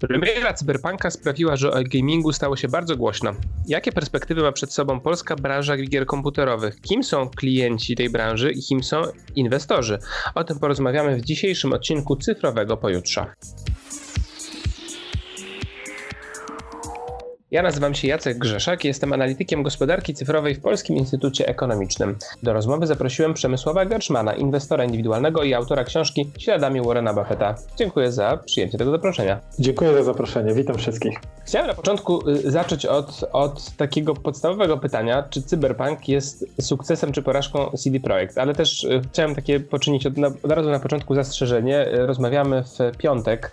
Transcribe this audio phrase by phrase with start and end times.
[0.00, 3.32] Premiera Cyberpunka sprawiła, że o gamingu stało się bardzo głośno.
[3.68, 6.80] Jakie perspektywy ma przed sobą polska branża gier komputerowych?
[6.80, 9.02] Kim są klienci tej branży i kim są
[9.36, 9.98] inwestorzy?
[10.34, 13.34] O tym porozmawiamy w dzisiejszym odcinku Cyfrowego Pojutrza.
[17.50, 22.16] Ja nazywam się Jacek Grzeszak, jestem analitykiem gospodarki cyfrowej w Polskim Instytucie Ekonomicznym.
[22.42, 27.54] Do rozmowy zaprosiłem Przemysława Gerszmana, inwestora indywidualnego i autora książki Śladami Warrena Buffetta.
[27.76, 29.40] Dziękuję za przyjęcie tego zaproszenia.
[29.58, 31.18] Dziękuję za zaproszenie, witam wszystkich.
[31.44, 37.22] Chciałem na początku y, zacząć od, od takiego podstawowego pytania, czy Cyberpunk jest sukcesem czy
[37.22, 41.88] porażką CD Projekt, ale też y, chciałem takie poczynić od, od razu na początku zastrzeżenie.
[41.94, 43.52] Y, rozmawiamy w piątek,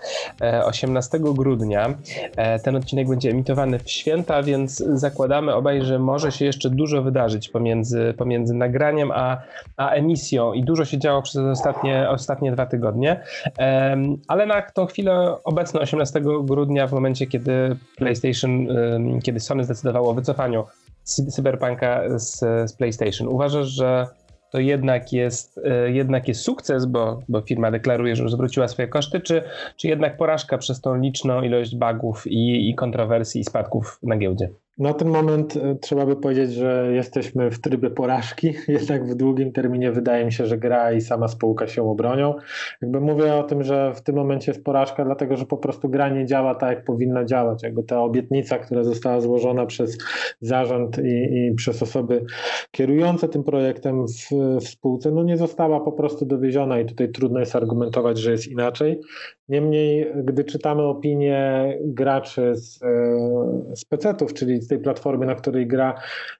[0.66, 1.94] 18 e, grudnia.
[2.36, 7.02] E, ten odcinek będzie emitowany w święta, więc zakładamy obaj, że może się jeszcze dużo
[7.02, 9.38] wydarzyć pomiędzy, pomiędzy nagraniem a,
[9.78, 13.22] a emisją i dużo się działo przez ostatnie, ostatnie dwa tygodnie.
[14.28, 18.68] Ale na tą chwilę obecną, 18 grudnia, w momencie, kiedy PlayStation,
[19.24, 20.64] kiedy Sony zdecydowało o wycofaniu
[21.04, 24.08] Cyberpunka z, z PlayStation, uważasz, że
[24.52, 29.22] to jednak jest, e, jednak jest sukces, bo, bo firma deklaruje, że zwróciła swoje koszty,
[29.22, 29.44] czy,
[29.78, 34.50] czy jednak porażka przez tą liczną ilość bugów i, i kontrowersji i spadków na giełdzie?
[34.78, 39.52] Na ten moment e, trzeba by powiedzieć, że jesteśmy w trybie porażki, jednak w długim
[39.52, 42.34] terminie wydaje mi się, że gra i sama spółka się obronią.
[42.82, 46.10] Jakby mówię o tym, że w tym momencie jest porażka, dlatego że po prostu gra
[46.10, 47.64] nie działa tak, jak powinna działać.
[47.64, 49.98] Jakby ta obietnica, która została złożona przez
[50.42, 52.26] zarząd i, i przez osoby
[52.72, 54.30] kierujące tym projektem w,
[54.62, 58.48] w spółce, no nie została po prostu dowieziona i tutaj trudno jest argumentować, że jest
[58.48, 59.00] inaczej.
[59.50, 65.96] Niemniej, gdy czytamy opinie graczy z, e, z PC-ów, czyli tej platformy, na której gra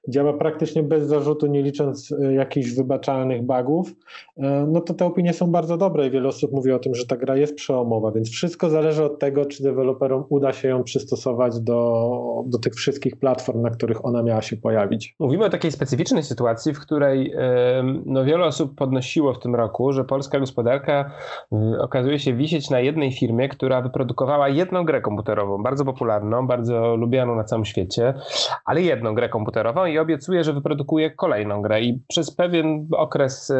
[0.08, 3.94] działa praktycznie bez zarzutu, nie licząc e, jakichś wybaczalnych bugów,
[4.36, 7.06] e, no to te opinie są bardzo dobre i wiele osób mówi o tym, że
[7.06, 11.60] ta gra jest przełomowa, więc wszystko zależy od tego, czy deweloperom uda się ją przystosować
[11.60, 15.14] do, do tych wszystkich platform, na których ona miała się pojawić.
[15.18, 17.34] Mówimy o takiej specyficznej sytuacji, w której
[18.06, 21.10] no, wiele osób podnosiło w tym roku, że polska gospodarka
[21.80, 27.36] okazuje się wisieć na jednej firmie, która wyprodukowała jedną grę komputerową, bardzo popularną, bardzo lubianą
[27.36, 28.14] na całym świecie,
[28.64, 31.80] ale jedną grę komputerową i obiecuje, że wyprodukuje kolejną grę.
[31.82, 33.52] I przez pewien okres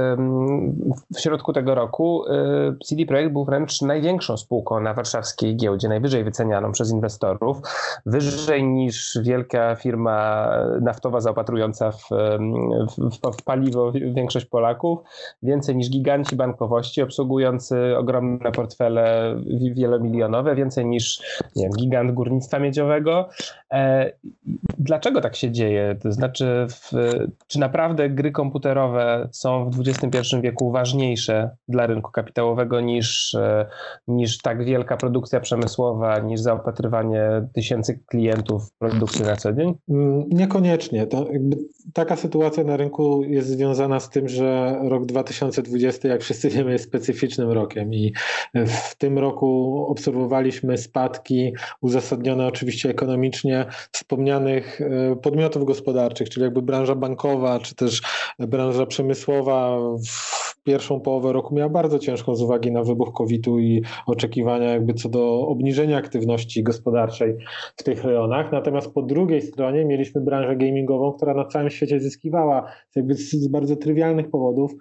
[1.15, 6.25] w środku tego roku y, CD Projekt był wręcz największą spółką na warszawskiej giełdzie, najwyżej
[6.25, 7.57] wycenianą przez inwestorów,
[8.07, 10.49] wyżej niż wielka firma
[10.81, 12.09] naftowa zaopatrująca w,
[12.99, 14.99] w, w paliwo większość Polaków,
[15.43, 19.37] więcej niż giganci bankowości obsługujący ogromne portfele
[19.75, 21.23] wielomilionowe, więcej niż
[21.57, 23.29] wiem, gigant górnictwa miedziowego.
[23.73, 24.13] E,
[24.79, 25.97] dlaczego tak się dzieje?
[26.03, 26.93] To znaczy, w,
[27.47, 33.67] czy naprawdę gry komputerowe są w XXI wieku ważniejsze dla rynku kapitałowego niż, e,
[34.09, 39.75] niż tak wielka produkcja przemysłowa, niż zaopatrywanie tysięcy klientów w produkcję na co dzień?
[39.89, 41.07] Mm, niekoniecznie.
[41.07, 41.27] To
[41.95, 46.85] taka sytuacja na rynku jest związana z tym, że rok 2020, jak wszyscy wiemy, jest
[46.85, 48.13] specyficznym rokiem i
[48.55, 53.58] w tym roku obserwowaliśmy spadki uzasadnione oczywiście ekonomicznie
[53.93, 58.03] wspomnianych e, podmiotów gospodarczych, czyli jakby branża bankowa, czy też
[58.39, 63.83] branża przemysłowa w pierwszą połowę roku miała bardzo ciężką z uwagi na wybuch COVID-u i
[64.07, 67.37] oczekiwania jakby co do obniżenia aktywności gospodarczej
[67.77, 68.53] w tych rejonach.
[68.53, 73.77] Natomiast po drugiej stronie mieliśmy branżę gamingową, która na całym świecie zyskiwała jakby z bardzo
[73.77, 74.73] trywialnych powodów.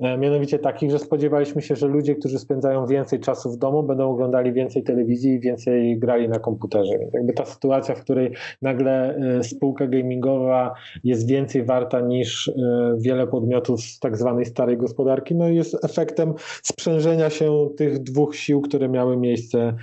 [0.00, 4.10] E, mianowicie takich, że spodziewaliśmy się, że ludzie, którzy spędzają więcej czasu w domu, będą
[4.10, 6.98] oglądali więcej telewizji i więcej grali na komputerze.
[6.98, 12.52] Więc jakby ta sytuacja, w której nagle e, spółka gamingowa jest więcej warta niż e,
[12.98, 18.60] wiele podmiotów z tak zwanej starej gospodarki, no jest efektem sprzężenia się tych dwóch sił,
[18.60, 19.74] które miały miejsce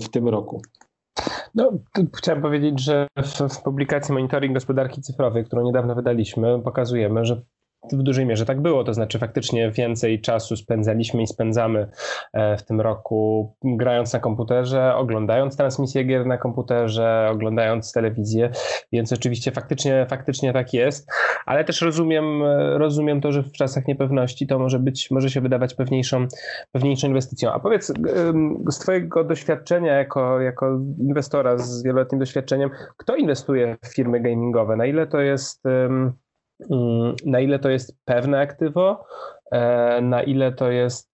[0.00, 0.62] w tym roku.
[1.54, 1.72] No,
[2.16, 7.42] chciałem powiedzieć, że w, w, publikacji Monitoring Gospodarki Cyfrowej, którą niedawno wydaliśmy, pokazujemy, że
[7.92, 11.88] w dużej mierze tak było, to znaczy faktycznie więcej czasu spędzaliśmy i spędzamy
[12.32, 18.50] e, w tym roku grając na komputerze, oglądając transmisję gier na komputerze, oglądając telewizję,
[18.92, 21.10] więc oczywiście faktycznie, faktycznie tak jest,
[21.46, 22.42] ale też rozumiem,
[22.76, 26.26] rozumiem to, że w czasach niepewności to może być, może się wydawać pewniejszą,
[26.72, 27.52] pewniejszą inwestycją.
[27.52, 27.92] A powiedz
[28.70, 34.76] z twojego doświadczenia jako, jako inwestora z wieloletnim doświadczeniem, kto inwestuje w firmy gamingowe?
[34.76, 35.62] Na ile to jest
[37.26, 39.04] na ile to jest pewne aktywo,
[39.52, 41.10] e, na ile to jest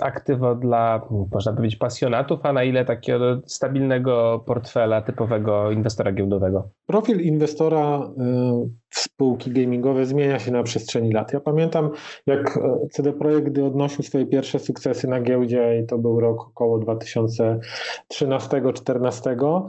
[0.00, 6.70] aktywo dla, można powiedzieć, pasjonatów, a na ile takiego stabilnego portfela typowego inwestora giełdowego?
[6.86, 11.32] Profil inwestora w spółki gamingowe zmienia się na przestrzeni lat.
[11.32, 11.90] Ja pamiętam,
[12.26, 12.58] jak
[12.92, 19.66] CD Projekt, gdy odnosił swoje pierwsze sukcesy na giełdzie i to był rok około 2013-2014,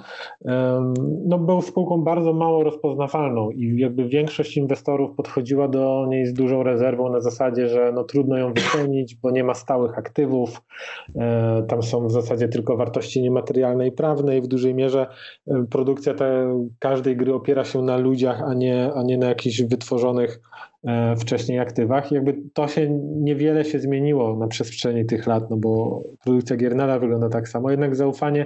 [1.26, 6.64] no był spółką bardzo mało rozpoznawalną i jakby większość inwestorów podchodziła do niej z dużą
[6.64, 10.62] rezerwą na zasadzie, że no trudno ją wycenić, bo nie ma stałych aktywów,
[11.16, 15.08] e, tam są w zasadzie tylko wartości niematerialne i prawne i w dużej mierze
[15.48, 19.62] e, produkcja te, każdej gry opiera się na ludziach, a nie, a nie na jakichś
[19.62, 20.40] wytworzonych
[21.18, 22.12] wcześniej aktywach.
[22.12, 26.76] I jakby to się niewiele się zmieniło na przestrzeni tych lat, no bo produkcja gier
[26.76, 28.46] nadal wygląda tak samo, jednak zaufanie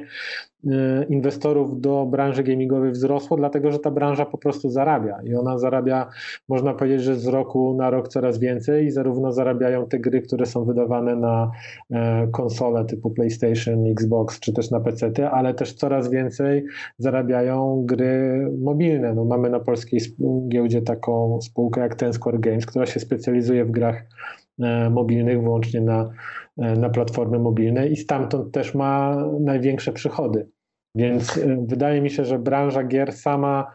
[0.68, 5.58] e, inwestorów do branży gamingowej wzrosło, dlatego że ta branża po prostu zarabia i ona
[5.58, 6.10] zarabia,
[6.50, 10.46] można powiedzieć, że z roku na rok coraz więcej i zarówno zarabiają te gry, które
[10.46, 11.52] są wydawane na
[11.92, 16.66] e, konsole typu PlayStation, Xbox czy też na PC, ale też coraz więcej
[16.98, 19.14] zarabiają gry mobilne.
[19.14, 20.00] No, mamy na polskiej
[20.50, 24.04] giełdzie taką spółkę jak ten Core Games, która się specjalizuje w grach
[24.60, 26.10] e, mobilnych wyłącznie na,
[26.58, 30.48] e, na platformy mobilne i stamtąd też ma największe przychody.
[30.96, 33.72] Więc e, wydaje mi się, że branża gier sama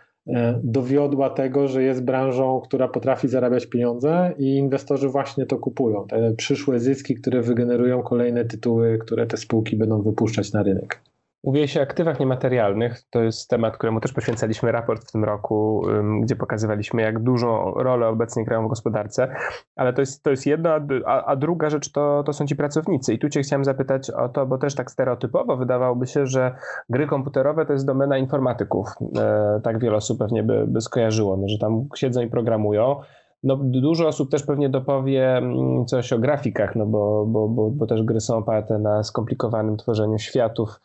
[0.62, 6.06] dowiodła tego, że jest branżą, która potrafi zarabiać pieniądze i inwestorzy właśnie to kupują.
[6.06, 11.00] Te przyszłe zyski, które wygenerują kolejne tytuły, które te spółki będą wypuszczać na rynek.
[11.45, 13.03] Mówię się o aktywach niematerialnych.
[13.11, 15.83] To jest temat, któremu też poświęcaliśmy raport w tym roku,
[16.23, 19.35] gdzie pokazywaliśmy, jak dużą rolę obecnie grają w gospodarce.
[19.77, 23.15] Ale to jest, to jest jedna, a, a, druga rzecz to, to są ci pracownicy.
[23.15, 26.55] I tu Cię chciałem zapytać o to, bo też tak stereotypowo wydawałoby się, że
[26.89, 28.89] gry komputerowe to jest domena informatyków.
[29.19, 33.01] E, tak wiele osób pewnie by, by skojarzyło, no, że tam siedzą i programują.
[33.43, 37.87] No, dużo osób też pewnie dopowie mm, coś o grafikach, no bo, bo, bo, bo
[37.87, 40.81] też gry są oparte na skomplikowanym tworzeniu światów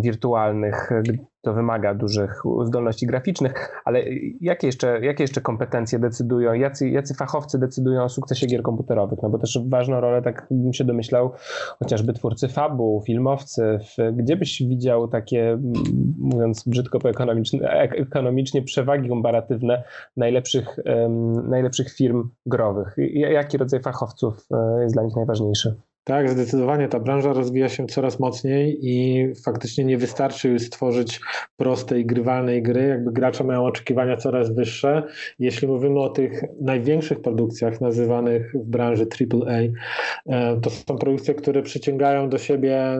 [0.00, 0.90] wirtualnych,
[1.44, 4.02] to wymaga dużych zdolności graficznych, ale
[4.40, 9.18] jakie jeszcze, jakie jeszcze kompetencje decydują, jacy, jacy fachowcy decydują o sukcesie gier komputerowych?
[9.22, 11.32] No bo też ważną rolę, tak bym się domyślał,
[11.78, 13.78] chociażby twórcy fabuł, filmowcy.
[14.12, 15.58] Gdzie byś widział takie,
[16.18, 19.82] mówiąc brzydko po ekonomicznie, ekonomicznie przewagi komparatywne
[20.16, 22.94] najlepszych, um, najlepszych firm growych?
[23.14, 25.74] Jaki rodzaj fachowców e, jest dla nich najważniejszy?
[26.04, 31.20] Tak, zdecydowanie ta branża rozwija się coraz mocniej i faktycznie nie wystarczy już stworzyć
[31.56, 32.86] prostej, grywalnej gry.
[32.86, 35.02] Jakby gracze mają oczekiwania coraz wyższe.
[35.38, 39.60] Jeśli mówimy o tych największych produkcjach nazywanych w branży AAA,
[40.26, 42.98] e, to są produkcje, które przyciągają do siebie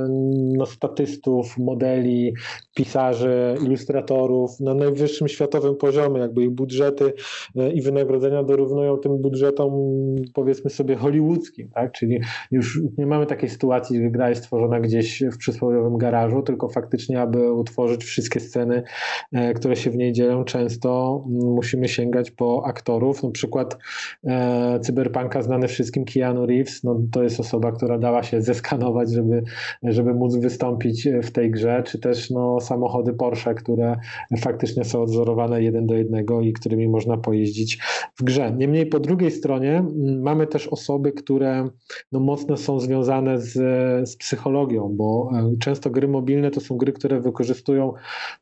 [0.57, 2.35] no, statystów, modeli,
[2.75, 6.21] pisarzy, ilustratorów na najwyższym światowym poziomie.
[6.21, 7.13] Jakby ich budżety
[7.57, 9.73] e, i wynagrodzenia dorównują tym budżetom,
[10.35, 11.93] powiedzmy sobie, hollywoodzkim, tak?
[11.93, 16.69] Czyli już nie mamy takiej sytuacji, że gra jest stworzona gdzieś w przysłowiowym garażu, tylko
[16.69, 18.83] faktycznie, aby utworzyć wszystkie sceny,
[19.33, 23.23] e, które się w niej dzieją, często musimy sięgać po aktorów.
[23.23, 23.79] Na przykład
[24.25, 29.43] e, cyberpunka znany wszystkim Keanu Reeves, no to jest osoba, która dała się zeskanować, żeby,
[29.83, 33.97] żeby móc wystąpić w tej grze, czy też no, samochody Porsche, które
[34.39, 37.79] faktycznie są odzorowane jeden do jednego i którymi można pojeździć
[38.17, 38.53] w grze.
[38.57, 39.85] Niemniej po drugiej stronie
[40.23, 41.69] mamy też osoby, które
[42.13, 43.53] no, mocno są związane z,
[44.09, 47.93] z psychologią, bo e, często gry mobilne to są gry, które wykorzystują,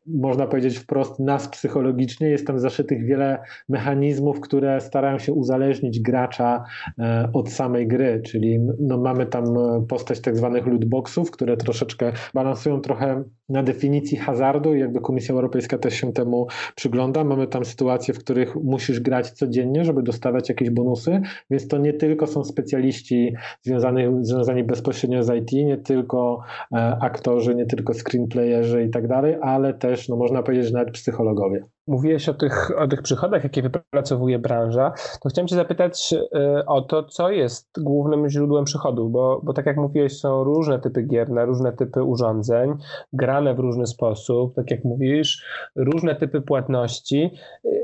[0.07, 2.29] można powiedzieć wprost, nas psychologicznie.
[2.29, 6.65] Jest tam zaszytych wiele mechanizmów, które starają się uzależnić gracza
[6.99, 12.13] e, od samej gry, czyli no, mamy tam e, postać tak zwanych lootboxów, które troszeczkę
[12.35, 17.25] balansują trochę na definicji hazardu i jakby Komisja Europejska też się temu przygląda.
[17.25, 21.21] Mamy tam sytuacje, w których musisz grać codziennie, żeby dostawać jakieś bonusy,
[21.51, 27.55] więc to nie tylko są specjaliści związani, związani bezpośrednio z IT, nie tylko e, aktorzy,
[27.55, 31.65] nie tylko screenplayerzy i tak dalej, ale też, no można powiedzieć, że nawet psychologowie.
[31.87, 36.83] Mówiłeś o tych, o tych przychodach, jakie wypracowuje branża, to chciałem Cię zapytać e, o
[36.83, 41.31] to, co jest głównym źródłem przychodów, bo, bo tak jak mówiłeś, są różne typy gier
[41.31, 42.75] na różne typy urządzeń,
[43.13, 45.47] grane w różny sposób, tak jak mówisz,
[45.77, 47.31] różne typy płatności.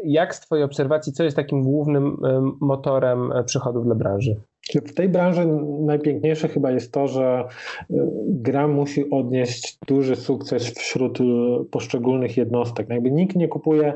[0.04, 4.40] Jak z Twojej obserwacji, co jest takim głównym e, motorem przychodów dla branży?
[4.74, 5.46] W tej branży
[5.80, 7.44] najpiękniejsze chyba jest to, że
[7.90, 7.94] y,
[8.26, 11.24] gra musi odnieść duży sukces wśród y,
[11.70, 12.88] poszczególnych jednostek.
[12.88, 13.94] No jakby nikt nie kupuje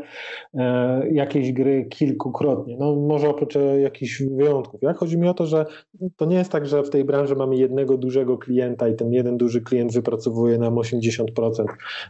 [0.54, 4.82] e, jakiejś gry kilkukrotnie, no może oprócz e, jakichś wyjątków.
[4.82, 5.66] Jak chodzi mi o to, że
[6.16, 9.36] to nie jest tak, że w tej branży mamy jednego dużego klienta i ten jeden
[9.36, 11.24] duży klient wypracowuje nam 80%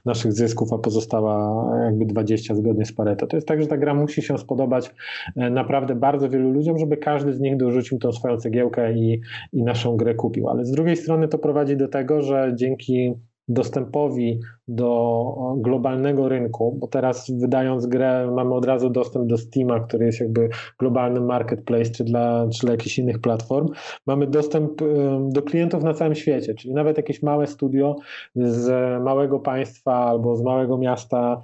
[0.05, 3.27] naszych zysków, a pozostała jakby 20 zgodnie z Pareto.
[3.27, 4.95] To jest tak, że ta gra musi się spodobać
[5.37, 9.21] e, naprawdę bardzo wielu ludziom, żeby każdy z nich dorzucił tą swoją cegiełkę i,
[9.53, 10.49] i naszą grę kupił.
[10.49, 13.15] Ale z drugiej strony to prowadzi do tego, że dzięki
[13.53, 20.07] dostępowi do globalnego rynku, bo teraz wydając grę mamy od razu dostęp do Steama, który
[20.07, 23.69] jest jakby globalnym marketplace, czy dla, czy dla jakichś innych platform.
[24.07, 24.83] Mamy dostęp
[25.29, 27.97] do klientów na całym świecie, czyli nawet jakieś małe studio
[28.35, 28.69] z
[29.03, 31.43] małego państwa albo z małego miasta,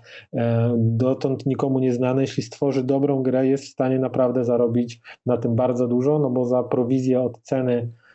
[0.77, 5.88] dotąd nikomu nieznane, jeśli stworzy dobrą grę, jest w stanie naprawdę zarobić na tym bardzo
[5.88, 8.08] dużo, no bo za prowizję od ceny E,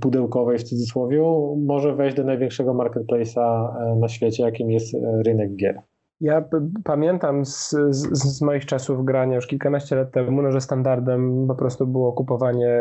[0.00, 1.22] pudełkowej w cudzysłowie
[1.66, 5.82] może wejść do największego marketplace'a e, na świecie, jakim jest e, rynek gier.
[6.20, 6.44] Ja
[6.84, 11.54] pamiętam z, z, z, moich czasów grania już kilkanaście lat temu, no, że standardem po
[11.54, 12.80] prostu było kupowanie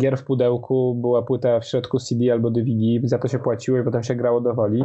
[0.00, 3.84] gier w pudełku, była płyta w środku CD albo DVD, za to się płaciło i
[3.84, 4.84] potem się grało do woli.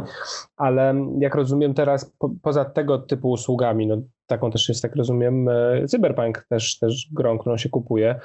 [0.56, 5.48] Ale jak rozumiem teraz, po, poza tego typu usługami, no taką też jest, tak rozumiem,
[5.88, 8.20] Cyberpunk też, też grą, którą się kupuje,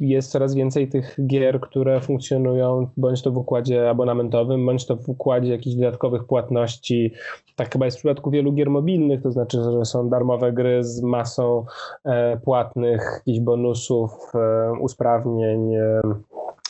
[0.00, 5.08] jest coraz więcej tych gier, które funkcjonują bądź to w układzie abonamentowym, bądź to w
[5.08, 7.12] układzie jakichś dodatkowych płatności.
[7.56, 11.02] Tak chyba jest w przypadku wielu gier mobilnych, to znaczy, że są darmowe gry z
[11.02, 11.64] masą
[12.04, 16.00] e, płatnych, jakichś bonusów, e, usprawnień e,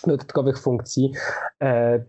[0.07, 1.12] dodatkowych funkcji.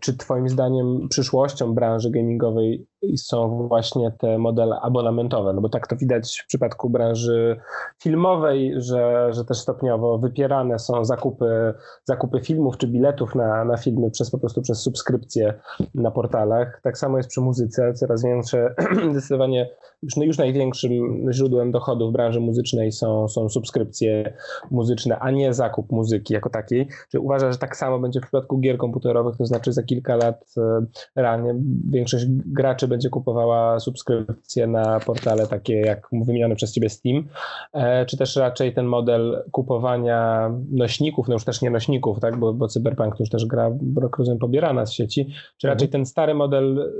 [0.00, 5.96] Czy Twoim zdaniem przyszłością branży gamingowej są właśnie te modele abonamentowe, no bo tak to
[5.96, 7.56] widać w przypadku branży
[8.02, 14.10] filmowej, że, że też stopniowo wypierane są zakupy, zakupy filmów czy biletów na, na filmy
[14.10, 15.54] przez po prostu przez subskrypcje
[15.94, 16.80] na portalach.
[16.82, 18.74] Tak samo jest przy muzyce, coraz większe,
[19.12, 19.70] zdecydowanie
[20.02, 24.34] już, no już największym źródłem dochodów branży muzycznej są, są subskrypcje
[24.70, 26.88] muzyczne, a nie zakup muzyki jako takiej.
[27.10, 30.54] Czy uważasz, że tak samo będzie w przypadku gier komputerowych, to znaczy za kilka lat
[30.56, 31.54] e, realnie
[31.90, 37.28] większość graczy będzie kupowała subskrypcje na portale takie jak wymienione przez ciebie Steam,
[37.72, 42.54] e, czy też raczej ten model kupowania nośników, no już też nie nośników, tak, bo,
[42.54, 43.70] bo Cyberpunk już też gra,
[44.18, 46.92] rozumiem, pobierana z sieci, czy raczej ten stary model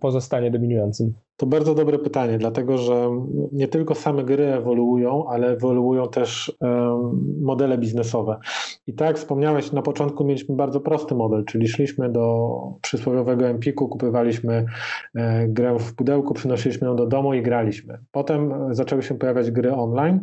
[0.00, 1.14] pozostanie dominującym?
[1.36, 3.10] To bardzo dobre pytanie, dlatego że
[3.52, 6.56] nie tylko same gry ewoluują, ale ewoluują też
[7.40, 8.36] modele biznesowe.
[8.86, 13.88] I tak jak wspomniałeś, na początku mieliśmy bardzo prosty model, czyli szliśmy do przysłowiowego Empiku,
[13.88, 14.64] kupywaliśmy
[15.14, 17.98] e, grę w pudełku, przynosiliśmy ją do domu i graliśmy.
[18.12, 20.20] Potem zaczęły się pojawiać gry online,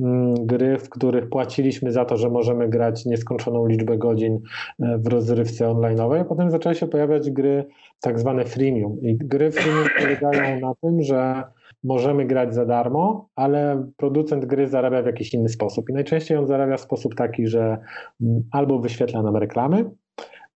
[0.00, 4.40] mm, gry, w których płaciliśmy za to, że możemy grać nieskończoną liczbę godzin
[4.82, 6.24] e, w rozrywce online'owej.
[6.24, 7.64] Potem zaczęły się pojawiać gry
[8.00, 9.00] tak zwane freemium.
[9.02, 11.42] I gry freemium polegają na tym, że
[11.84, 15.90] możemy grać za darmo, ale producent gry zarabia w jakiś inny sposób.
[15.90, 17.78] I najczęściej on zarabia w sposób taki, że
[18.20, 19.90] mm, albo wyświetla nam reklamy,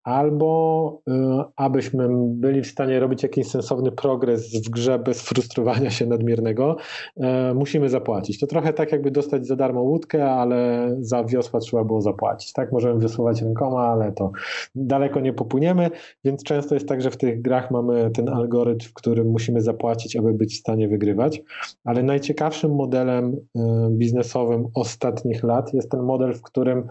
[0.06, 1.12] albo y,
[1.56, 6.76] abyśmy byli w stanie robić jakiś sensowny progres w grze bez frustrowania się nadmiernego,
[7.16, 8.40] y, musimy zapłacić.
[8.40, 12.52] To trochę tak jakby dostać za darmo łódkę, ale za wiosła trzeba było zapłacić.
[12.52, 14.30] Tak, możemy wysuwać rękoma, ale to
[14.74, 15.90] daleko nie popłyniemy,
[16.24, 20.16] więc często jest tak, że w tych grach mamy ten algorytm, w którym musimy zapłacić,
[20.16, 21.42] aby być w stanie wygrywać,
[21.84, 23.60] ale najciekawszym modelem y,
[23.90, 26.88] biznesowym ostatnich lat jest ten model, w którym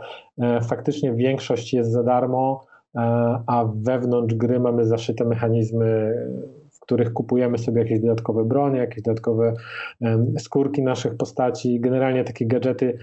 [0.61, 2.65] faktycznie większość jest za darmo,
[3.47, 6.13] a wewnątrz gry mamy zaszyte mechanizmy,
[6.71, 9.53] w których kupujemy sobie jakieś dodatkowe bronie, jakieś dodatkowe
[10.39, 12.97] skórki naszych postaci, generalnie takie gadżety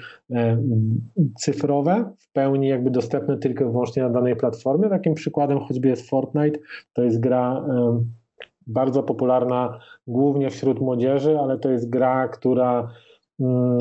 [1.37, 4.89] cyfrowe, w pełni jakby dostępne tylko i wyłącznie na danej platformie.
[4.89, 6.59] Takim przykładem choćby jest Fortnite,
[6.93, 7.65] to jest gra
[8.67, 12.89] bardzo popularna głównie wśród młodzieży, ale to jest gra, która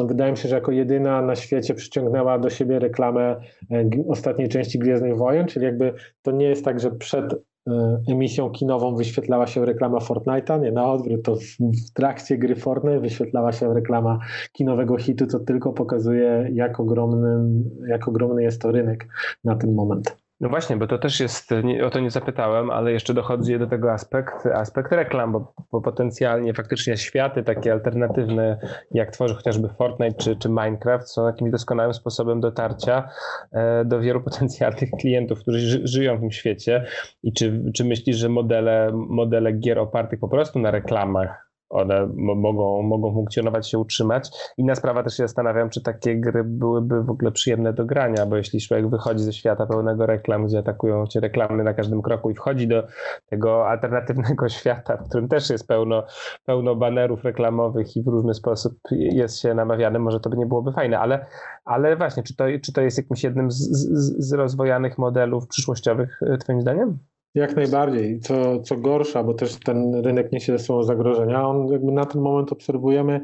[0.05, 3.35] wydaje mi się, że jako jedyna na świecie przyciągnęła do siebie reklamę
[3.71, 8.49] e, ostatniej części Gwiezdnych Wojen, czyli jakby to nie jest tak, że przed e, emisją
[8.49, 13.73] kinową wyświetlała się reklama Fortnite'a, nie na odwrót, to w trakcie gry Fortnite wyświetlała się
[13.73, 14.19] reklama
[14.51, 19.07] kinowego hitu, co tylko pokazuje jak, ogromnym, jak ogromny jest to rynek
[19.43, 20.17] na ten moment.
[20.41, 21.51] No właśnie, bo to też jest,
[21.85, 26.53] o to nie zapytałem, ale jeszcze dochodzi do tego aspekt, aspekt reklam, bo, bo potencjalnie
[26.53, 28.59] faktycznie światy takie alternatywne,
[28.91, 33.09] jak tworzy chociażby Fortnite czy, czy Minecraft, są jakimś doskonałym sposobem dotarcia
[33.51, 36.85] e, do wielu potencjalnych klientów, którzy żyją w tym świecie.
[37.23, 42.81] I czy, czy myślisz, że modele, modele gier opartych po prostu na reklamach one mogą,
[42.81, 44.29] mogą funkcjonować, się utrzymać.
[44.57, 48.37] Inna sprawa też się zastanawiam, czy takie gry byłyby w ogóle przyjemne do grania, bo
[48.37, 52.35] jeśli człowiek wychodzi ze świata pełnego reklam, gdzie atakują cię reklamy na każdym kroku i
[52.35, 52.87] wchodzi do
[53.25, 56.03] tego alternatywnego świata, w którym też jest pełno,
[56.45, 60.71] pełno banerów reklamowych i w różny sposób jest się namawiany, może to by nie byłoby
[60.71, 61.25] fajne, ale,
[61.65, 66.19] ale właśnie, czy to, czy to jest jakimś jednym z, z, z rozwojanych modelów przyszłościowych,
[66.23, 66.99] e, twoim zdaniem?
[67.35, 68.19] Jak najbardziej.
[68.19, 71.47] Co, co gorsza, bo też ten rynek niesie ze sobą zagrożenia.
[71.47, 73.21] On jakby na ten moment obserwujemy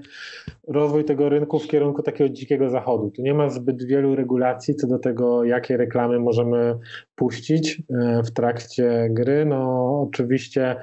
[0.68, 3.12] rozwój tego rynku w kierunku takiego dzikiego zachodu.
[3.12, 6.78] Tu nie ma zbyt wielu regulacji co do tego, jakie reklamy możemy
[7.16, 9.46] puścić e, w trakcie gry.
[9.46, 10.76] No oczywiście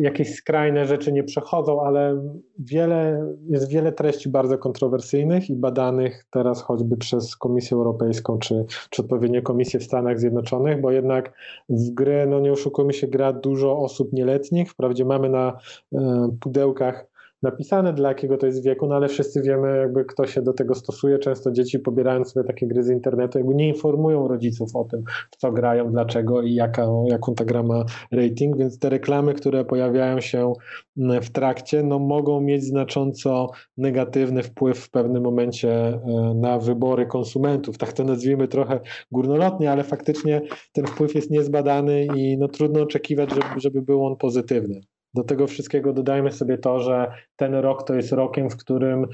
[0.00, 2.22] jakieś skrajne rzeczy nie przechodzą, ale
[2.58, 9.02] wiele, jest wiele treści bardzo kontrowersyjnych i badanych teraz choćby przez Komisję Europejską czy, czy
[9.02, 11.32] odpowiednie komisje w Stanach Zjednoczonych, bo jednak
[11.68, 14.70] w gry, no nie oszukujmy się, gra dużo osób nieletnich.
[14.70, 15.58] Wprawdzie mamy na
[15.94, 17.13] e, pudełkach
[17.44, 20.74] napisane, dla jakiego to jest wieku, no ale wszyscy wiemy, jakby kto się do tego
[20.74, 21.18] stosuje.
[21.18, 25.36] Często dzieci pobierając sobie takie gry z internetu, jakby nie informują rodziców o tym, w
[25.36, 30.20] co grają, dlaczego i jaka, jaką ta gra ma rating, więc te reklamy, które pojawiają
[30.20, 30.52] się
[30.98, 36.00] mm, w trakcie, no mogą mieć znacząco negatywny wpływ w pewnym momencie e,
[36.34, 37.78] na wybory konsumentów.
[37.78, 38.80] Tak to nazwijmy trochę
[39.12, 44.16] górnolotnie, ale faktycznie ten wpływ jest niezbadany i no trudno oczekiwać, żeby, żeby był on
[44.16, 44.80] pozytywny.
[45.14, 49.06] Do tego wszystkiego dodajmy sobie to, że ten rok to jest rokiem, w którym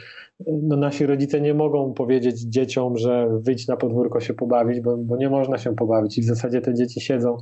[0.47, 5.17] no, nasi rodzice nie mogą powiedzieć dzieciom, że wyjdź na podwórko się pobawić, bo, bo
[5.17, 6.19] nie można się pobawić.
[6.19, 7.37] I w zasadzie te dzieci siedzą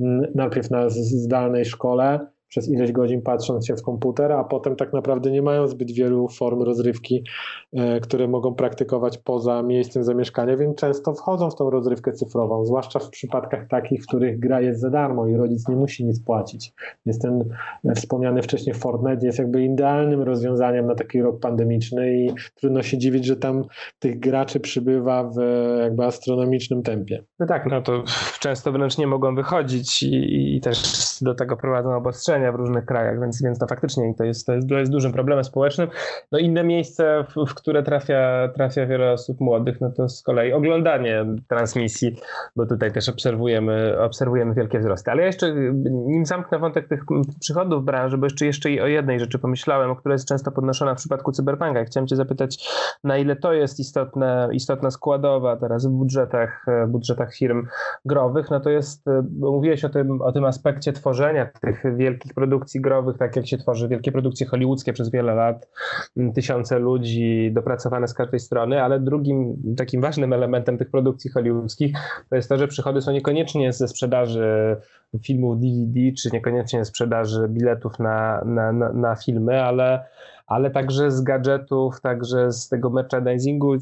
[0.00, 4.92] mm, najpierw na zdalnej szkole, przez ileś godzin patrząc się w komputer, a potem tak
[4.92, 7.24] naprawdę nie mają zbyt wielu form rozrywki,
[7.72, 12.98] e, które mogą praktykować poza miejscem zamieszkania, więc często wchodzą w tą rozrywkę cyfrową, zwłaszcza
[12.98, 16.72] w przypadkach takich, w których gra jest za darmo i rodzic nie musi nic płacić.
[17.06, 17.44] Jest ten
[17.84, 22.98] e, wspomniany wcześniej Fortnite, jest jakby idealnym rozwiązaniem na taki rok pandemiczny i trudno się
[22.98, 23.64] dziwić, że tam
[23.98, 25.36] tych graczy przybywa w
[25.80, 27.24] jakby astronomicznym tempie.
[27.38, 28.02] No tak, no to
[28.40, 30.82] często wręcz nie mogą wychodzić i, i też
[31.22, 34.68] do tego prowadzą obostrzenia w różnych krajach, więc, więc to faktycznie to jest, to jest,
[34.68, 35.88] to jest dużym problemem społecznym.
[36.32, 40.52] No inne miejsce, w, w, które trafia, trafia wiele osób młodych, no to z kolei
[40.52, 42.16] oglądanie transmisji,
[42.56, 45.10] bo tutaj też obserwujemy, obserwujemy wielkie wzrosty.
[45.10, 45.54] Ale ja jeszcze,
[45.90, 47.04] nim zamknę wątek tych
[47.40, 50.98] przychodów branży, bo jeszcze, jeszcze o jednej rzeczy pomyślałem, o której jest często podnoszona w
[50.98, 51.84] przypadku cyberpunka.
[51.84, 52.68] Chciałem cię zapytać,
[53.04, 57.66] na ile to jest istotne, istotna składowa teraz w budżetach, budżetach firm
[58.04, 59.04] growych, no to jest,
[59.38, 63.88] mówiłeś o tym, o tym aspekcie tworzenia tych wielkich produkcji growych, tak jak się tworzy
[63.88, 65.68] wielkie produkcje hollywoodzkie przez wiele lat,
[66.16, 71.96] mm, tysiące ludzi dopracowane z każdej strony, ale drugim takim ważnym elementem tych produkcji hollywoodzkich
[72.30, 74.76] to jest to, że przychody są niekoniecznie ze sprzedaży
[75.22, 80.04] filmów DVD, czy niekoniecznie ze sprzedaży biletów na, na, na, na filmy, ale
[80.46, 83.76] ale także z gadżetów, także z tego merchandisingu,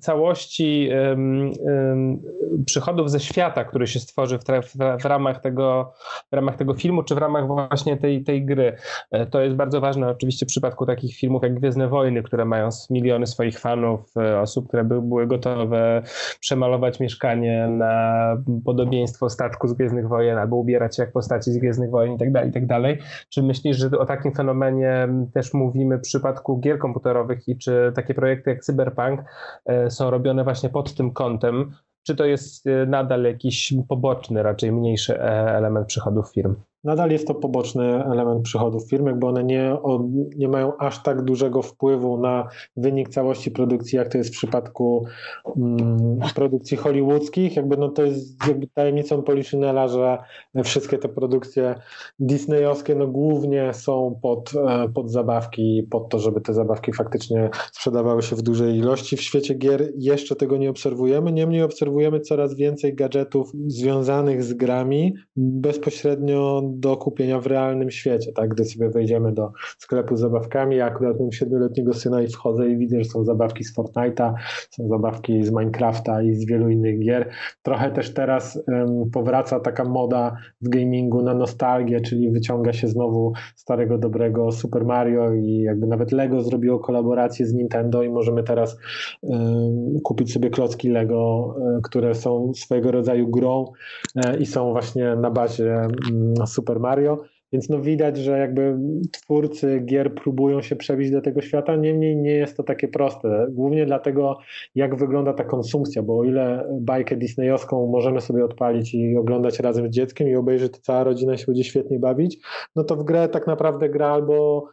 [0.00, 2.22] całości um, um,
[2.66, 5.92] przychodów ze świata, który się stworzy w, w, w, ramach tego,
[6.32, 8.76] w ramach tego filmu, czy w ramach właśnie tej, tej gry.
[9.10, 12.68] E, to jest bardzo ważne oczywiście w przypadku takich filmów jak Gwiezdne Wojny, które mają
[12.90, 16.02] miliony swoich fanów, e, osób, które by, były gotowe
[16.40, 18.14] przemalować mieszkanie na
[18.64, 22.32] podobieństwo statku z Gwiezdnych Wojen, albo ubierać się jak postaci z Gwiezdnych Wojen i tak
[22.66, 23.06] dalej, tak.
[23.28, 27.92] Czy myślisz, że o takim fenomenie też mówi mówimy w przypadku gier komputerowych i czy
[27.94, 29.20] takie projekty jak Cyberpunk
[29.66, 34.72] e, są robione właśnie pod tym kątem, czy to jest e, nadal jakiś poboczny, raczej
[34.72, 36.54] mniejszy e, element przychodów firm?
[36.84, 39.76] Nadal jest to poboczny element przychodów firmy, bo one nie,
[40.36, 45.06] nie mają aż tak dużego wpływu na wynik całości produkcji, jak to jest w przypadku
[45.56, 47.56] mm, produkcji hollywoodzkich.
[47.56, 50.18] Jakby no to jest jakby tajemnicą Poliszynela, że
[50.64, 51.74] wszystkie te produkcje
[52.18, 58.22] disneyowskie no głównie są pod, e, pod zabawki, pod to, żeby te zabawki faktycznie sprzedawały
[58.22, 59.16] się w dużej ilości.
[59.16, 65.14] W świecie gier jeszcze tego nie obserwujemy, niemniej obserwujemy coraz więcej gadżetów związanych z grami
[65.36, 68.50] bezpośrednio do kupienia w realnym świecie, tak?
[68.50, 72.76] Gdy sobie wejdziemy do sklepu z zabawkami, ja akurat mam siedmioletniego syna i wchodzę i
[72.76, 74.34] widzę, że są zabawki z Fortnite'a,
[74.70, 77.28] są zabawki z Minecrafta i z wielu innych gier.
[77.62, 83.32] Trochę też teraz um, powraca taka moda w gamingu na nostalgię, czyli wyciąga się znowu
[83.56, 88.78] starego, dobrego Super Mario i jakby nawet Lego zrobiło kolaborację z Nintendo i możemy teraz
[89.22, 93.64] um, kupić sobie klocki Lego, um, które są swojego rodzaju grą
[94.16, 95.88] e, i są właśnie na bazie
[96.46, 97.18] Super Super Mario,
[97.52, 98.78] więc no widać, że jakby
[99.12, 103.46] twórcy gier próbują się przebić do tego świata, niemniej nie jest to takie proste.
[103.50, 104.38] Głównie dlatego,
[104.74, 109.88] jak wygląda ta konsumpcja, bo o ile bajkę disneyowską możemy sobie odpalić i oglądać razem
[109.88, 112.38] z dzieckiem i obejrzeć, cała rodzina się będzie świetnie bawić,
[112.76, 114.68] no to w grę tak naprawdę gra albo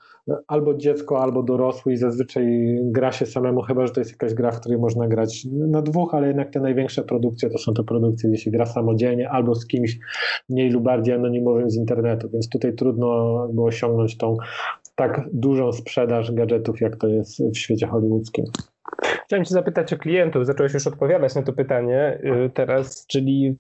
[0.48, 2.46] albo dziecko, albo dorosły i zazwyczaj
[2.84, 6.14] gra się samemu, chyba że to jest jakaś gra, w której można grać na dwóch,
[6.14, 9.68] ale jednak te największe produkcje to są to produkcje, gdzie się gra samodzielnie albo z
[9.68, 10.00] kimś
[10.50, 13.08] mniej lub bardziej anonimowym z internetu, więc tutaj trudno
[13.54, 14.38] było osiągnąć tą
[14.96, 18.46] tak dużą sprzedaż gadżetów, jak to jest w świecie hollywoodzkim.
[19.26, 20.46] Chciałem Cię zapytać o klientów.
[20.46, 23.58] Zacząłeś już odpowiadać na to pytanie y, teraz, czyli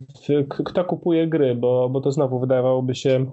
[0.65, 3.25] kto kupuje gry, bo, bo to znowu wydawałoby się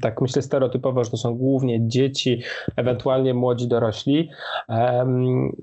[0.00, 2.42] tak myślę stereotypowo, że to są głównie dzieci,
[2.76, 4.30] ewentualnie młodzi dorośli.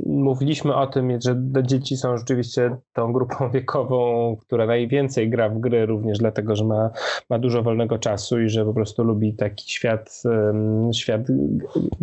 [0.05, 5.85] Mówiliśmy o tym, że dzieci są rzeczywiście tą grupą wiekową, która najwięcej gra w gry,
[5.85, 6.89] również dlatego, że ma,
[7.29, 10.23] ma dużo wolnego czasu i że po prostu lubi taki świat,
[10.93, 11.21] świat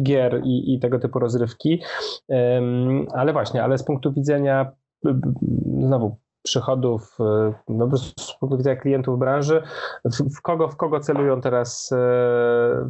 [0.03, 1.83] gier i, i tego typu rozrywki.
[3.13, 4.73] Ale właśnie, ale z punktu widzenia
[5.79, 9.63] znowu przychodów, e, no, z widzenia klientów branży,
[10.05, 11.97] w, w, kogo, w kogo celują teraz e,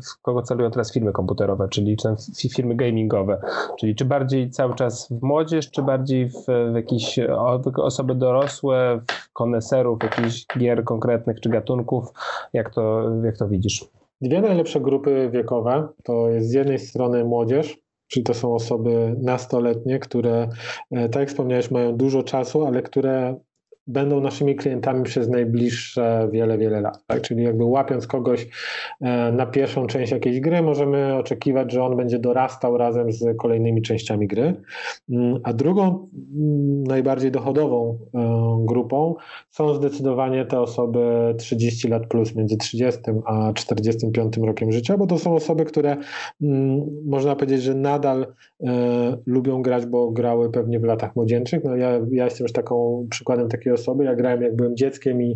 [0.01, 2.09] w kogo celują teraz firmy komputerowe, czyli czy
[2.55, 3.41] firmy gamingowe,
[3.79, 7.19] czyli czy bardziej cały czas w młodzież, czy bardziej w, w jakieś
[7.77, 12.05] osoby dorosłe, w koneserów jakichś gier konkretnych czy gatunków,
[12.53, 13.85] jak to, jak to widzisz?
[14.21, 19.99] Dwie najlepsze grupy wiekowe to jest z jednej strony młodzież, Czyli to są osoby nastoletnie,
[19.99, 20.49] które,
[20.91, 23.37] e, tak jak wspomniałeś, mają dużo czasu, ale które
[23.87, 27.07] będą naszymi klientami przez najbliższe wiele, wiele lat.
[27.07, 27.23] Tak?
[27.23, 28.49] Czyli jakby łapiąc kogoś
[29.01, 33.83] e, na pierwszą część jakiejś gry, możemy oczekiwać, że on będzie dorastał razem z kolejnymi
[33.83, 34.55] częściami gry.
[35.11, 39.15] Mm, a drugą, mm, najbardziej dochodową e, grupą
[39.51, 45.19] są zdecydowanie te osoby 30 lat plus, między 30 a 45 rokiem życia, bo to
[45.19, 45.97] są osoby, które
[46.43, 48.27] mm, można powiedzieć, że nadal
[48.63, 51.65] e, lubią grać, bo grały pewnie w latach młodzieńczych.
[51.65, 54.05] No ja, ja jestem już taką przykładem takiej osoby.
[54.05, 55.35] Ja grałem jak byłem dzieckiem i,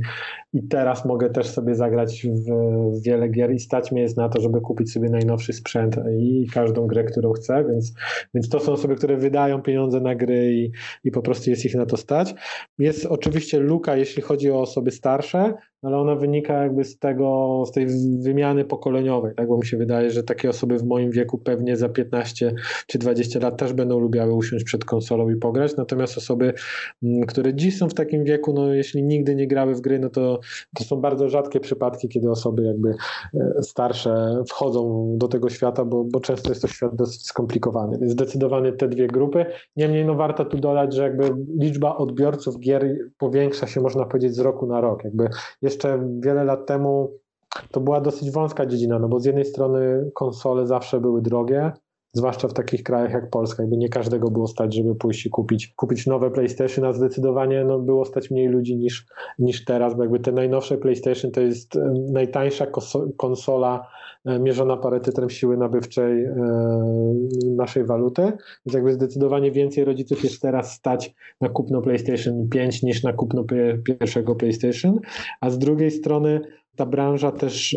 [0.53, 2.50] i teraz mogę też sobie zagrać w,
[2.98, 6.46] w wiele gier i stać mnie jest na to, żeby kupić sobie najnowszy sprzęt i
[6.55, 7.94] każdą grę, którą chcę, więc,
[8.35, 10.70] więc to są osoby, które wydają pieniądze na gry i,
[11.05, 12.35] i po prostu jest ich na to stać.
[12.79, 17.73] Jest oczywiście luka, jeśli chodzi o osoby starsze, ale ona wynika jakby z tego, z
[17.73, 17.87] tej
[18.19, 21.88] wymiany pokoleniowej, tak, bo mi się wydaje, że takie osoby w moim wieku pewnie za
[21.88, 22.55] 15
[22.87, 26.55] czy 20 lat też będą lubiały usiąść przed konsolą i pograć, natomiast osoby,
[27.03, 30.11] mm, które dziś są w takim wieku, no jeśli nigdy nie grały w gry, no
[30.11, 30.40] to,
[30.75, 32.95] to są bardzo rzadkie przypadki, kiedy osoby jakby
[33.35, 38.12] e, starsze wchodzą do tego świata, bo, bo często jest to świat dosyć skomplikowany, więc
[38.12, 39.47] zdecydowanie te dwie grupy.
[39.77, 44.38] Niemniej no warto tu dodać, że jakby liczba odbiorców gier powiększa się, można powiedzieć, z
[44.38, 45.29] roku na rok, jakby
[45.70, 47.11] jeszcze wiele lat temu
[47.70, 51.72] to była dosyć wąska dziedzina, no bo z jednej strony konsole zawsze były drogie,
[52.12, 55.72] zwłaszcza w takich krajach jak Polska, jakby nie każdego było stać, żeby pójść i kupić,
[55.76, 59.06] kupić nowe PlayStation, a zdecydowanie no, było stać mniej ludzi niż,
[59.38, 61.74] niż teraz, bo jakby te najnowsze PlayStation to jest
[62.12, 62.66] najtańsza
[63.16, 63.87] konsola
[64.24, 66.35] mierzona parytetem siły nabywczej e,
[67.56, 73.02] naszej waluty, więc jakby zdecydowanie więcej rodziców jest teraz stać na kupno PlayStation 5 niż
[73.02, 73.44] na kupno
[73.85, 75.00] pierwszego PlayStation,
[75.40, 76.40] a z drugiej strony
[76.81, 77.77] ta branża też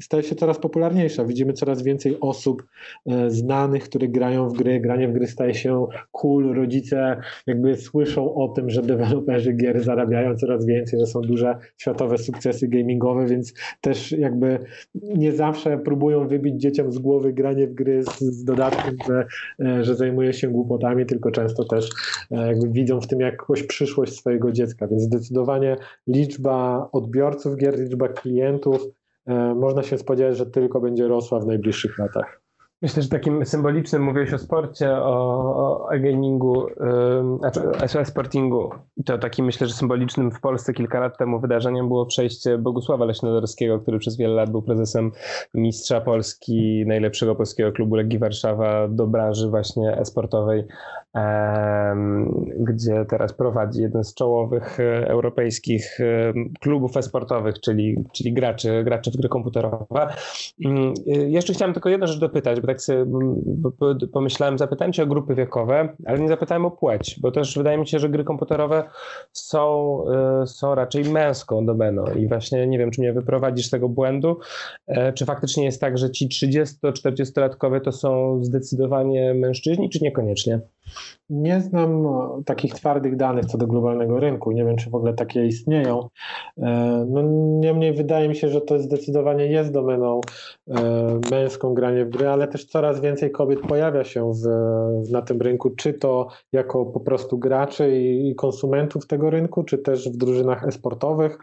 [0.00, 1.24] staje się coraz popularniejsza.
[1.24, 2.66] Widzimy coraz więcej osób
[3.06, 4.80] e, znanych, które grają w gry.
[4.80, 6.54] Granie w gry staje się cool.
[6.54, 7.16] Rodzice
[7.46, 12.68] jakby słyszą o tym, że deweloperzy gier zarabiają coraz więcej, że są duże światowe sukcesy
[12.68, 14.58] gamingowe, więc też jakby
[14.94, 19.26] nie zawsze próbują wybić dzieciom z głowy granie w gry z, z dodatkiem, że,
[19.66, 21.88] e, że zajmuje się głupotami, tylko często też
[22.30, 24.86] e, jakby widzą w tym jakąś przyszłość swojego dziecka.
[24.86, 28.86] Więc zdecydowanie liczba odbiorców gier, liczba klientów
[29.26, 32.43] e, można się spodziewać, że tylko będzie rosła w najbliższych latach.
[32.84, 35.06] Myślę, że takim symbolicznym, mówiłeś o sporcie, o,
[35.56, 36.66] o e-gamingu,
[37.78, 38.70] znaczy e-sportingu.
[39.04, 43.80] To takim myślę, że symbolicznym w Polsce kilka lat temu wydarzeniem było przejście Bogusława Leśnodorskiego,
[43.80, 45.12] który przez wiele lat był prezesem
[45.54, 50.64] mistrza Polski, najlepszego polskiego klubu Legii Warszawa do branży właśnie e-sportowej,
[52.58, 55.98] gdzie teraz prowadzi jeden z czołowych e, europejskich
[56.60, 59.86] klubów e-sportowych, czyli, czyli graczy, graczy w gry komputerowe.
[59.96, 63.06] E, jeszcze chciałem tylko jedną rzecz dopytać, bo tak sobie
[64.12, 67.88] pomyślałem, zapytałem cię o grupy wiekowe, ale nie zapytałem o płeć, bo też wydaje mi
[67.88, 68.84] się, że gry komputerowe
[69.32, 70.04] są,
[70.42, 74.38] e, są raczej męską domeną i właśnie nie wiem, czy mnie wyprowadzisz z tego błędu,
[74.86, 80.60] e, czy faktycznie jest tak, że ci 30-40-latkowie to są zdecydowanie mężczyźni, czy niekoniecznie?
[81.30, 82.06] Nie znam
[82.46, 84.52] takich twardych danych co do globalnego rynku.
[84.52, 86.08] Nie wiem, czy w ogóle takie istnieją.
[86.58, 87.22] E, no,
[87.60, 90.20] niemniej wydaje mi się, że to zdecydowanie jest domeną
[91.30, 94.46] męską granie w gry, ale też coraz więcej kobiet pojawia się w,
[95.12, 100.08] na tym rynku, czy to jako po prostu graczy i konsumentów tego rynku, czy też
[100.08, 101.38] w drużynach esportowych,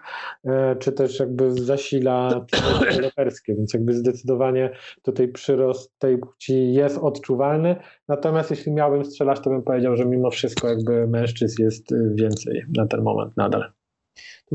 [0.45, 2.45] e, czy też jakby zasila
[2.89, 4.71] deweloperskie, więc jakby zdecydowanie
[5.01, 7.75] tutaj przyrost tej płci jest odczuwalny,
[8.07, 12.87] natomiast jeśli miałbym strzelać, to bym powiedział, że mimo wszystko jakby mężczyzn jest więcej na
[12.87, 13.80] ten moment nadal.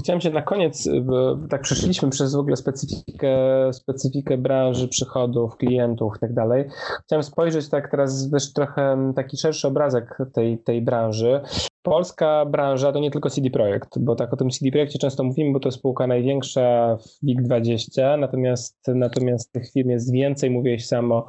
[0.00, 3.36] Chciałem się na koniec, bo tak przeszliśmy przez w ogóle specyfikę,
[3.72, 6.64] specyfikę branży, przychodów, klientów i tak dalej.
[7.04, 11.40] Chciałem spojrzeć tak teraz też trochę taki szerszy obrazek tej, tej branży.
[11.86, 15.52] Polska branża to nie tylko CD Projekt, bo tak o tym CD Projekcie często mówimy,
[15.52, 21.26] bo to spółka największa w WIG20, natomiast, natomiast tych firm jest więcej, mówiłeś samo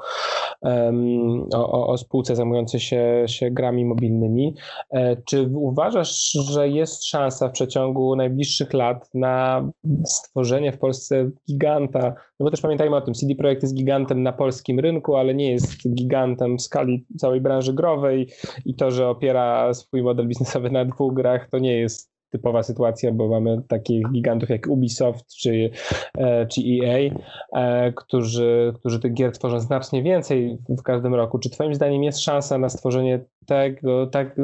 [0.61, 4.55] um, o, o spółce zajmującej się, się grami mobilnymi.
[4.91, 9.69] E, czy uważasz, że jest szansa w przeciągu najbliższych lat na
[10.05, 12.13] stworzenie w Polsce giganta?
[12.39, 15.51] No bo też pamiętajmy o tym, CD Projekt jest gigantem na polskim rynku, ale nie
[15.51, 18.29] jest gigantem w skali całej branży growej
[18.65, 22.63] i to, że opiera swój model biznesowy sobie na dwóch grach to nie jest typowa
[22.63, 25.69] sytuacja, bo mamy takich gigantów jak Ubisoft czy,
[26.17, 27.13] e, czy EA,
[27.53, 31.39] e, którzy, którzy tych gier tworzą znacznie więcej w każdym roku.
[31.39, 34.35] Czy Twoim zdaniem jest szansa na stworzenie tego, tak,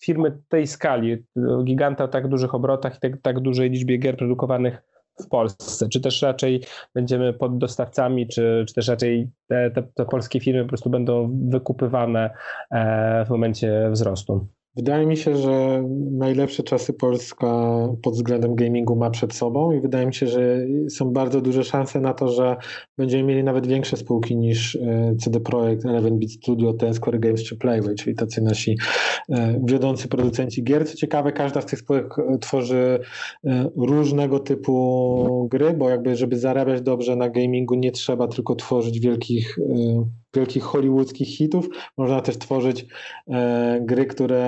[0.00, 1.16] firmy tej skali,
[1.64, 4.82] giganta o tak dużych obrotach i tak, tak dużej liczbie gier produkowanych
[5.20, 5.88] w Polsce?
[5.88, 6.62] Czy też raczej
[6.94, 12.30] będziemy poddostawcami, czy, czy też raczej te, te, te polskie firmy po prostu będą wykupywane
[12.70, 14.48] e, w momencie wzrostu?
[14.76, 17.48] Wydaje mi się, że najlepsze czasy Polska
[18.02, 20.58] pod względem gamingu ma przed sobą i wydaje mi się, że
[20.90, 22.56] są bardzo duże szanse na to, że
[22.98, 27.56] będziemy mieli nawet większe spółki niż e, CD Projekt, Eleven Beat Studio, Ten Games czy
[27.56, 28.76] Playway, czyli tacy nasi
[29.28, 30.88] e, wiodący producenci gier.
[30.88, 33.00] Co ciekawe, każda z tych spółek e, tworzy
[33.76, 39.56] różnego typu gry, bo jakby żeby zarabiać dobrze na gamingu nie trzeba tylko tworzyć wielkich
[40.34, 41.68] wielkich hollywoodzkich hitów.
[41.98, 42.86] Można też tworzyć
[43.28, 44.44] e, gry, które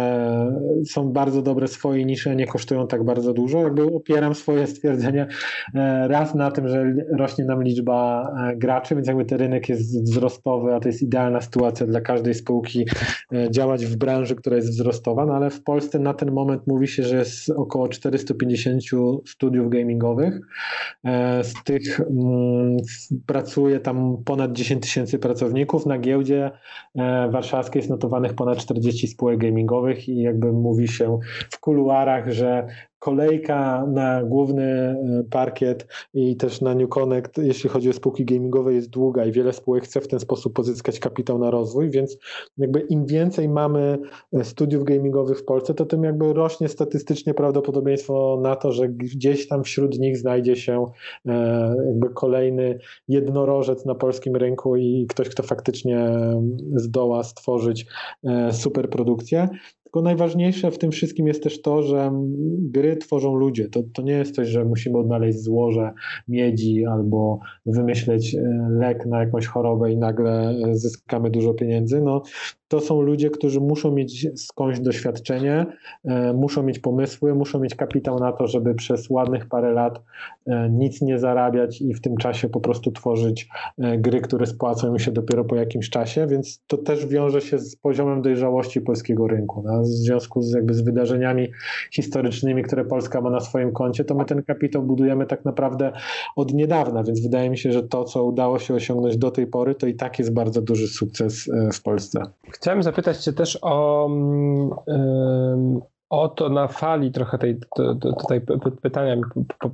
[0.87, 3.59] są bardzo dobre w swojej niszy, nie kosztują tak bardzo dużo.
[3.59, 5.27] Jakby opieram swoje stwierdzenie
[5.75, 10.03] e, raz na tym, że rośnie nam liczba e, graczy, więc jakby ten rynek jest
[10.03, 12.85] wzrostowy, a to jest idealna sytuacja dla każdej spółki
[13.33, 16.88] e, działać w branży, która jest wzrostowa, no ale w Polsce na ten moment mówi
[16.88, 18.83] się, że jest około 450
[19.27, 20.40] studiów gamingowych.
[21.05, 22.77] E, z tych m, mm,
[23.27, 26.50] pracuje tam ponad 10 tysięcy pracowników na giełdzie
[26.94, 31.18] e, warszawskiej jest notowanych ponad 40 spółek gamingowych i jakby mówi się
[31.50, 32.66] w kuluarach, że
[33.06, 38.74] kolejka na główny e, parkiet i też na New Connect, jeśli chodzi o spółki gamingowe,
[38.74, 42.18] jest długa i wiele spółek chce w ten sposób pozyskać kapitał na rozwój, więc
[42.58, 43.98] jakby im więcej mamy
[44.32, 49.48] e, studiów gamingowych w Polsce, to tym jakby rośnie statystycznie prawdopodobieństwo na to, że gdzieś
[49.48, 50.86] tam wśród nich znajdzie się
[51.26, 56.08] e, jakby kolejny jednorożec na polskim rynku i ktoś, kto faktycznie
[56.76, 57.86] zdoła stworzyć
[58.52, 59.48] super produkcję.
[59.96, 62.12] Tylko najważniejsze w tym wszystkim jest też to, że
[62.61, 63.68] gry tworzą ludzie.
[63.68, 65.92] To, to nie jest coś, że musimy odnaleźć złoże
[66.28, 72.00] miedzi albo wymyśleć e, lek na jakąś chorobę i nagle zyskamy dużo pieniędzy.
[72.00, 72.22] No,
[72.68, 75.66] to są ludzie, którzy muszą mieć skądś doświadczenie,
[76.05, 80.02] e, muszą mieć pomysły, muszą mieć kapitał na to, żeby przez ładnych parę lat
[80.46, 83.48] e, nic nie zarabiać i w tym czasie po prostu tworzyć
[83.79, 87.59] e, gry, które spłacą im się dopiero po jakimś czasie, więc to też wiąże się
[87.59, 89.62] z poziomem dojrzałości polskiego rynku.
[89.66, 91.48] No, w związku z, jakby z wydarzeniami
[91.92, 95.92] historycznymi, które Polska ma na swoim koncie, to my ten kapitał budujemy tak naprawdę
[96.37, 99.74] od niedawna, więc wydaje mi się, że to, co udało się osiągnąć do tej pory,
[99.74, 102.22] to i tak jest bardzo duży sukces w Polsce.
[102.56, 104.08] Chciałem zapytać Cię też o,
[106.10, 107.56] mm, o to na fali trochę tej,
[108.00, 108.40] tutaj
[108.82, 109.16] pytania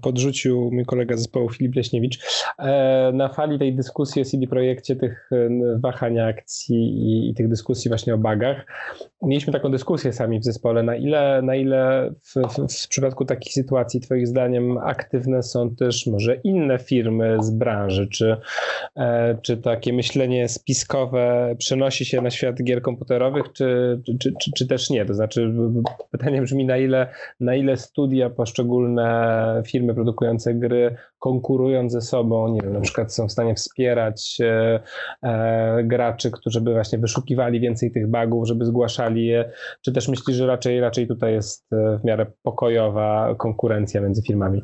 [0.02, 5.30] podrzucił mój kolega zespołu Filip Leśniewicz, e, na fali tej dyskusji o CD Projekcie, tych
[5.78, 8.66] wahań akcji i, i tych dyskusji właśnie o bagach.
[9.22, 13.52] Mieliśmy taką dyskusję sami w zespole, na ile, na ile w, w, w przypadku takich
[13.52, 18.36] sytuacji twoim zdaniem aktywne są też może inne firmy z branży, czy,
[18.96, 24.66] e, czy takie myślenie spiskowe przenosi się na świat gier komputerowych, czy, czy, czy, czy
[24.66, 25.04] też nie?
[25.04, 25.52] To znaczy
[26.22, 27.06] pytanie brzmi, na ile,
[27.40, 33.28] na ile studia, poszczególne firmy produkujące gry, konkurując ze sobą, nie wiem, na przykład są
[33.28, 34.80] w stanie wspierać e,
[35.22, 39.50] e, graczy, którzy by właśnie wyszukiwali więcej tych bugów, żeby zgłaszali je,
[39.82, 44.62] czy też myślisz, że raczej, raczej tutaj jest e, w miarę pokojowa konkurencja między firmami?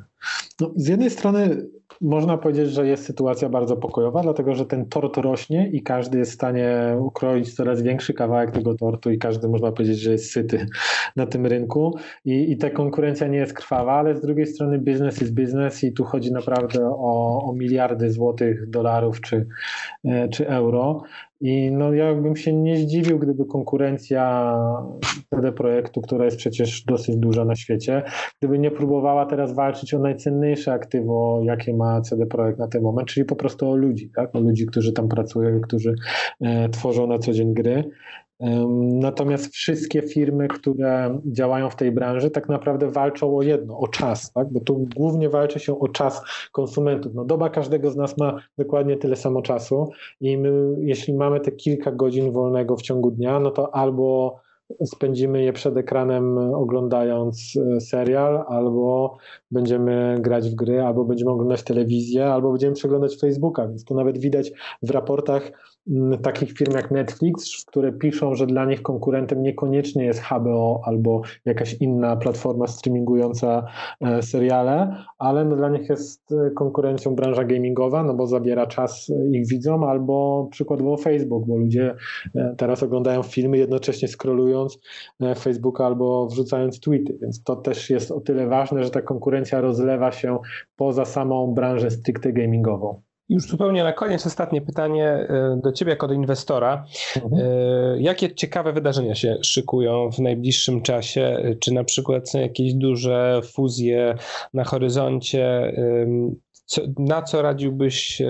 [0.60, 1.68] No, z jednej strony
[2.00, 6.30] można powiedzieć, że jest sytuacja bardzo pokojowa, dlatego że ten tort rośnie i każdy jest
[6.30, 10.66] w stanie ukroić coraz większy kawałek tego tortu i każdy można powiedzieć, że jest syty
[11.16, 15.20] na tym rynku i, i ta konkurencja nie jest krwawa, ale z drugiej strony biznes
[15.20, 19.46] jest biznes i tu chodzi naprawdę naprawdę o, o miliardy złotych, dolarów czy,
[20.04, 21.02] e, czy euro.
[21.40, 24.54] I no ja bym się nie zdziwił, gdyby konkurencja
[25.34, 28.02] CD Projektu, która jest przecież dosyć duża na świecie,
[28.38, 33.08] gdyby nie próbowała teraz walczyć o najcenniejsze aktywo, jakie ma CD Projekt na ten moment,
[33.08, 34.36] czyli po prostu o ludzi, tak?
[34.36, 35.94] o ludzi, którzy tam pracują którzy
[36.40, 37.90] e, tworzą na co dzień gry.
[39.00, 44.32] Natomiast wszystkie firmy, które działają w tej branży, tak naprawdę walczą o jedno, o czas,
[44.32, 44.52] tak?
[44.52, 46.22] bo tu głównie walczy się o czas
[46.52, 47.14] konsumentów.
[47.14, 51.52] No, doba każdego z nas ma dokładnie tyle samo czasu i my, jeśli mamy te
[51.52, 54.36] kilka godzin wolnego w ciągu dnia, no to albo
[54.84, 59.16] spędzimy je przed ekranem oglądając e, serial, albo
[59.50, 64.18] będziemy grać w gry, albo będziemy oglądać telewizję, albo będziemy przeglądać Facebooka, więc to nawet
[64.18, 64.52] widać
[64.82, 65.52] w raportach
[66.22, 71.74] takich firm jak Netflix, które piszą, że dla nich konkurentem niekoniecznie jest HBO albo jakaś
[71.74, 73.66] inna platforma streamingująca
[74.00, 79.12] e, seriale, ale no dla nich jest e, konkurencją branża gamingowa, no bo zabiera czas
[79.32, 81.94] ich widzom, albo przykładowo Facebook, bo ludzie
[82.56, 84.57] teraz oglądają filmy jednocześnie scrollują
[85.20, 89.60] E, Facebooka albo wrzucając tweety, więc to też jest o tyle ważne, że ta konkurencja
[89.60, 90.38] rozlewa się
[90.76, 93.02] poza samą branżę stricte gamingową.
[93.28, 96.84] Już zupełnie na koniec ostatnie pytanie e, do Ciebie jako do inwestora.
[97.16, 97.42] Mhm.
[97.42, 101.54] E, jakie ciekawe wydarzenia się szykują w najbliższym czasie?
[101.60, 104.14] Czy na przykład są jakieś duże fuzje
[104.54, 105.72] na horyzoncie?
[106.68, 108.22] Co, na co radziłbyś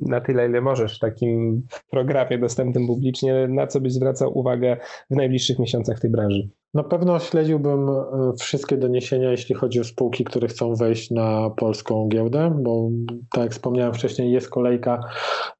[0.00, 4.76] na tyle, ile możesz w takim programie dostępnym publicznie, na co byś zwracał uwagę
[5.10, 6.48] w najbliższych miesiącach w tej branży?
[6.74, 12.08] Na pewno śledziłbym e, wszystkie doniesienia, jeśli chodzi o spółki, które chcą wejść na polską
[12.08, 12.90] giełdę, bo
[13.32, 15.00] tak jak wspomniałem wcześniej, jest kolejka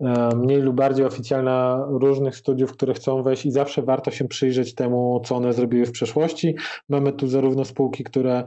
[0.00, 4.74] e, mniej lub bardziej oficjalna różnych studiów, które chcą wejść i zawsze warto się przyjrzeć
[4.74, 6.56] temu, co one zrobiły w przeszłości.
[6.88, 8.44] Mamy tu zarówno spółki, które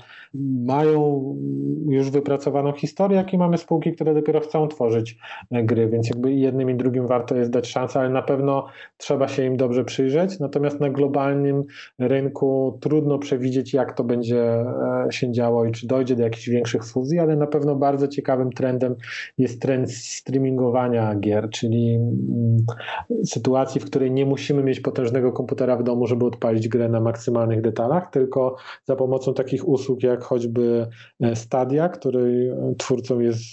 [0.66, 1.24] mają
[1.88, 5.18] już wypracowaną historię, jak i mamy spółki, które dopiero chcą tworzyć
[5.52, 8.66] e, gry, więc jakby jednym i drugim warto jest dać szansę, ale na pewno
[8.98, 10.40] trzeba się im dobrze przyjrzeć.
[10.40, 11.64] Natomiast na globalnym
[12.00, 16.86] rynku trudno przewidzieć, jak to będzie e, się działo i czy dojdzie do jakichś większych
[16.86, 18.96] fuzji, ale na pewno bardzo ciekawym trendem
[19.38, 22.58] jest trend streamingowania gier, czyli mm,
[23.26, 27.62] sytuacji, w której nie musimy mieć potężnego komputera w domu, żeby odpalić grę na maksymalnych
[27.62, 30.88] detalach, tylko za pomocą takich usług jak choćby
[31.22, 33.44] e, Stadia, której e, twórcą jest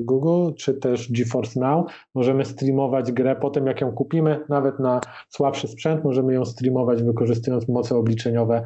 [0.00, 5.00] Google, czy też GeForce Now, możemy streamować grę po tym, jak ją kupimy, nawet na
[5.28, 8.62] słabszy sprzęt, możemy ją streamować wykorzystując moce obliczeniowe obliczeniowe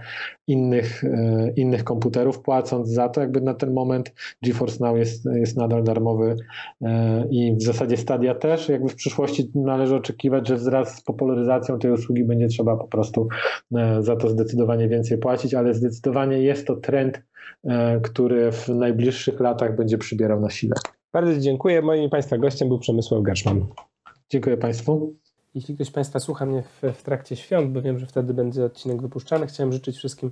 [0.46, 3.20] innych, e, innych komputerów, płacąc za to.
[3.20, 6.36] Jakby na ten moment GeForce Now jest, jest nadal darmowy
[6.82, 8.68] e, i w zasadzie Stadia też.
[8.68, 13.28] Jakby w przyszłości należy oczekiwać, że wraz z popularyzacją tej usługi będzie trzeba po prostu
[13.74, 17.22] e, za to zdecydowanie więcej płacić, ale zdecydowanie jest to trend,
[18.02, 20.74] który w najbliższych latach będzie przybierał na sile.
[21.12, 21.82] Bardzo dziękuję.
[21.82, 23.66] Moim Państwa gościem był Przemysław Gerszman.
[24.30, 25.14] Dziękuję Państwu.
[25.56, 28.64] Jeśli ktoś z Państwa słucha mnie w, w, trakcie świąt, bo wiem, że wtedy będzie
[28.64, 30.30] odcinek wypuszczany, chciałem życzyć wszystkim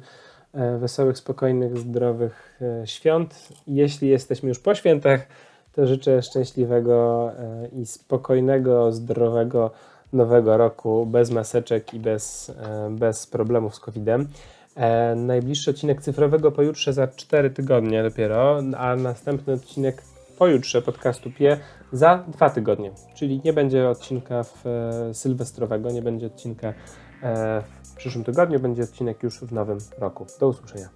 [0.52, 3.48] e, wesołych, spokojnych, zdrowych e, świąt.
[3.66, 5.26] Jeśli jesteśmy już po świętach,
[5.72, 9.70] to życzę szczęśliwego e, i spokojnego, zdrowego
[10.12, 12.52] nowego roku, bez maseczek i bez,
[12.90, 14.28] bez problemów z COVID-em.
[15.16, 20.02] Najbliższy odcinek cyfrowego pojutrze za 4 tygodnie dopiero, a następny odcinek
[20.38, 21.58] pojutrze podcastu PIE
[21.94, 26.68] za dwa tygodnie, czyli nie będzie odcinka w, e, sylwestrowego, nie będzie odcinka
[27.22, 30.26] e, w przyszłym tygodniu, będzie odcinek już w nowym roku.
[30.40, 30.88] Do usłyszenia.